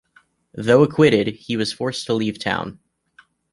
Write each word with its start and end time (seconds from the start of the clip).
Though 0.55 0.81
acquitted, 0.81 1.27
he 1.27 1.55
was 1.55 1.71
forced 1.71 2.07
to 2.07 2.15
leave 2.15 2.39
town. 2.39 2.79